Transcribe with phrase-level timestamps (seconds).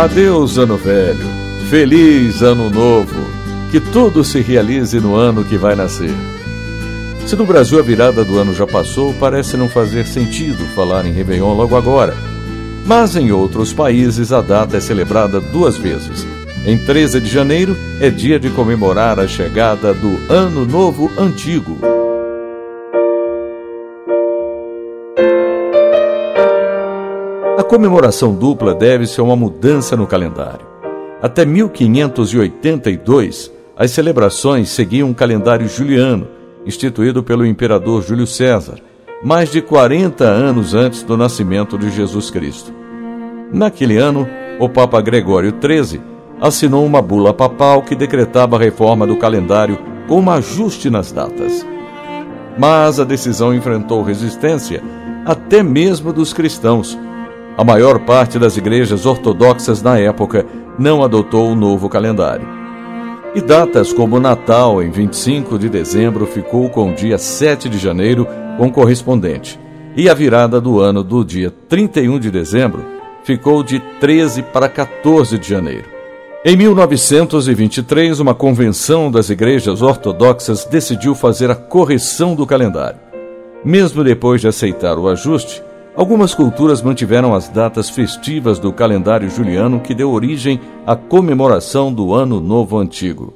[0.00, 1.28] Adeus, ano velho.
[1.68, 3.22] Feliz ano novo.
[3.70, 6.14] Que tudo se realize no ano que vai nascer.
[7.26, 11.12] Se no Brasil a virada do ano já passou, parece não fazer sentido falar em
[11.12, 12.16] Réveillon logo agora.
[12.86, 16.26] Mas em outros países a data é celebrada duas vezes.
[16.64, 21.78] Em 13 de janeiro é dia de comemorar a chegada do Ano Novo Antigo.
[27.60, 30.66] A comemoração dupla deve-se a uma mudança no calendário.
[31.20, 36.26] Até 1582, as celebrações seguiam um calendário juliano,
[36.64, 38.78] instituído pelo imperador Júlio César,
[39.22, 42.72] mais de 40 anos antes do nascimento de Jesus Cristo.
[43.52, 44.26] Naquele ano,
[44.58, 46.00] o Papa Gregório XIII
[46.40, 51.66] assinou uma bula papal que decretava a reforma do calendário com um ajuste nas datas.
[52.58, 54.82] Mas a decisão enfrentou resistência
[55.26, 56.98] até mesmo dos cristãos
[57.60, 60.46] a maior parte das igrejas ortodoxas na época
[60.78, 62.48] não adotou o novo calendário.
[63.34, 68.26] E datas como Natal, em 25 de dezembro, ficou com o dia 7 de janeiro
[68.56, 69.60] com correspondente,
[69.94, 72.82] e a virada do ano do dia 31 de dezembro
[73.24, 75.84] ficou de 13 para 14 de janeiro.
[76.42, 83.00] Em 1923, uma convenção das igrejas ortodoxas decidiu fazer a correção do calendário.
[83.62, 85.62] Mesmo depois de aceitar o ajuste,
[85.96, 92.14] Algumas culturas mantiveram as datas festivas do calendário juliano que deu origem à comemoração do
[92.14, 93.34] Ano Novo Antigo.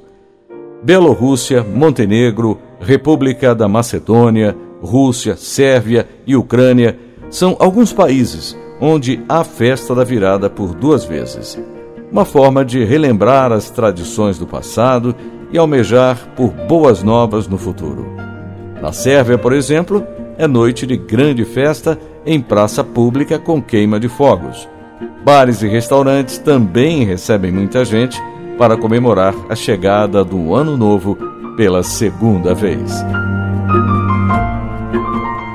[0.81, 6.97] Bielorrússia, Montenegro, República da Macedônia, Rússia, Sérvia e Ucrânia
[7.29, 11.61] são alguns países onde há festa da virada por duas vezes.
[12.11, 15.15] Uma forma de relembrar as tradições do passado
[15.51, 18.05] e almejar por boas novas no futuro.
[18.81, 20.05] Na Sérvia, por exemplo,
[20.37, 24.67] é noite de grande festa em praça pública com queima de fogos.
[25.23, 28.21] Bares e restaurantes também recebem muita gente
[28.57, 31.17] para comemorar a chegada do Ano Novo
[31.57, 33.03] pela segunda vez.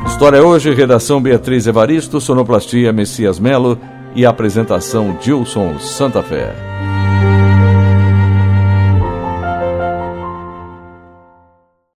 [0.06, 3.78] História hoje, redação Beatriz Evaristo, sonoplastia Messias Melo
[4.14, 6.54] e apresentação Gilson Santa Fé.